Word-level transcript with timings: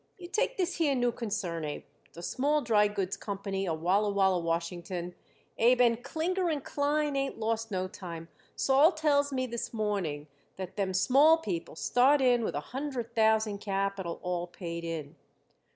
You 0.17 0.27
take 0.27 0.57
this 0.57 0.77
here 0.77 0.95
new 0.95 1.11
concern, 1.11 1.63
Abe, 1.63 1.83
the 2.13 2.23
Small 2.23 2.63
Drygoods 2.63 3.15
Company 3.19 3.67
of 3.67 3.81
Walla 3.83 4.09
Walla, 4.09 4.39
Washington, 4.39 5.13
Abe, 5.59 5.79
and 5.79 6.03
Klinger 6.03 6.59
& 6.61 6.61
Klein 6.61 7.15
ain't 7.15 7.37
lost 7.37 7.69
no 7.69 7.87
time. 7.87 8.27
Sol 8.55 8.93
tells 8.93 9.31
me 9.31 9.45
this 9.45 9.71
morning 9.75 10.25
that 10.55 10.75
them 10.75 10.95
Small 10.95 11.37
people 11.37 11.75
start 11.75 12.19
in 12.19 12.43
with 12.43 12.55
a 12.55 12.59
hundred 12.73 13.13
thousand 13.13 13.59
capital 13.59 14.19
all 14.23 14.47
paid 14.47 14.83
in. 14.83 15.17